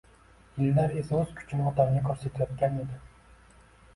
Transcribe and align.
Yillar 0.61 0.93
esa 1.01 1.17
oʻz 1.19 1.35
kuchini 1.41 1.67
otamga 1.71 2.01
koʻrsatayotgan 2.07 2.79
edi 2.85 2.99